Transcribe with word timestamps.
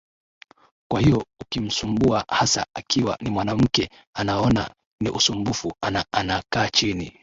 kwa 0.91 1.01
hiyo 1.01 1.25
ukimsumbua 1.41 2.25
hasa 2.29 2.65
akiwa 2.75 3.17
ni 3.21 3.29
mwanamke 3.29 3.89
anaona 4.15 4.75
ni 5.01 5.09
usumbufu 5.09 5.73
ana 5.81 6.05
ana 6.11 6.43
kaa 6.49 6.69
chini 6.69 7.19